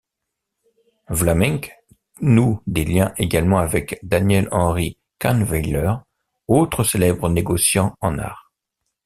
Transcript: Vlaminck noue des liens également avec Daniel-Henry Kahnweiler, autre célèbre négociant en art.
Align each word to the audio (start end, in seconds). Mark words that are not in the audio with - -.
Vlaminck 1.11 1.77
noue 2.21 2.59
des 2.65 2.85
liens 2.85 3.13
également 3.17 3.59
avec 3.59 3.99
Daniel-Henry 4.01 4.97
Kahnweiler, 5.19 5.93
autre 6.47 6.83
célèbre 6.83 7.29
négociant 7.29 7.95
en 8.01 8.17
art. 8.17 8.51